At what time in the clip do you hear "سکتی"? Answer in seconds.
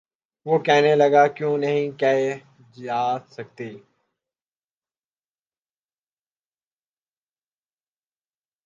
3.29-3.69